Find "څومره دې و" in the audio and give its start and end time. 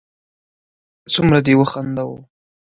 1.13-1.61